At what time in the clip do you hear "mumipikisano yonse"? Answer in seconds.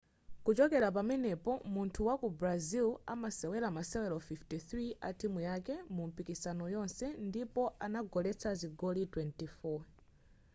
5.95-7.05